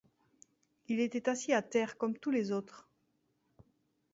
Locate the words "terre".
1.61-1.95